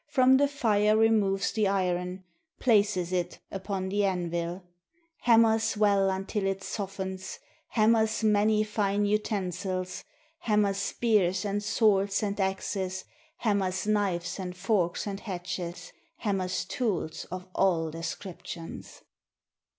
From 0.07 0.37
the 0.37 0.47
fire 0.47 0.97
removes 0.97 1.51
the 1.51 1.67
iron, 1.67 2.23
Places 2.59 3.13
it 3.13 3.37
upon 3.51 3.89
the 3.89 4.03
anvil, 4.03 4.63
Hammers 5.19 5.77
well 5.77 6.09
until 6.09 6.47
it 6.47 6.63
softens, 6.63 7.37
Hammers 7.67 8.23
many 8.23 8.63
fine 8.63 9.05
utensils, 9.05 10.03
Hammers 10.39 10.77
spears, 10.77 11.45
and 11.45 11.61
swords, 11.63 12.23
and 12.23 12.39
axes, 12.39 13.05
Hammers 13.37 13.85
knives, 13.85 14.39
and 14.39 14.57
forks, 14.57 15.05
and 15.05 15.19
hatchets, 15.19 15.91
Hammers 16.17 16.65
tools 16.65 17.25
of 17.25 17.45
all 17.53 17.91
descriptions. 17.91 19.03